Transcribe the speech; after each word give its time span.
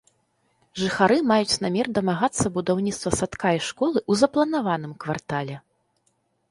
Жыхары 0.83 1.17
маюць 1.31 1.59
намер 1.65 1.87
дамагацца 1.97 2.45
будаўніцтва 2.57 3.09
садка 3.19 3.47
і 3.59 3.63
школы 3.69 3.99
ў 4.09 4.13
запланаваным 4.25 4.93
квартале. 5.07 5.55